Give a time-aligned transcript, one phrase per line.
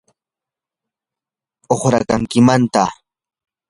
[1.73, 2.91] uqrakankimantaq.